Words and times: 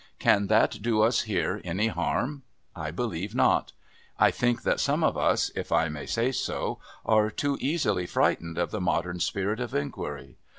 Can 0.17 0.47
that 0.47 0.81
do 0.81 1.03
us 1.03 1.21
here 1.29 1.61
any 1.63 1.85
harm? 1.85 2.41
I 2.75 2.89
believe 2.89 3.35
not. 3.35 3.71
I 4.17 4.31
think 4.31 4.63
that 4.63 4.79
some 4.79 5.03
of 5.03 5.15
us, 5.15 5.51
if 5.55 5.71
I 5.71 5.89
may 5.89 6.07
say 6.07 6.31
so, 6.31 6.79
are 7.05 7.29
too 7.29 7.55
easily 7.61 8.07
frightened 8.07 8.57
of 8.57 8.71
the 8.71 8.81
modern 8.81 9.19
spirit 9.19 9.59
of 9.59 9.75
enquiry. 9.75 10.37